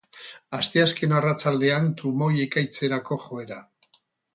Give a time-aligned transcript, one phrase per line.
[0.57, 3.65] Asteazken arratsaldean trumoi-ekaitzerako joera.